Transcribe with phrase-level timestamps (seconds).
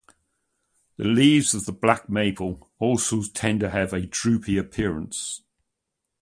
[0.97, 5.43] The leaves of the black maple also tend to have a "droopy" appearance.